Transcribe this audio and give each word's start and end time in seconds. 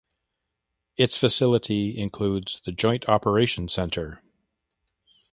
Its 0.97 1.15
facility 1.15 1.95
includes 1.95 2.59
the 2.65 2.71
Joint 2.71 3.07
Operation 3.07 3.69
Centre. 3.69 4.23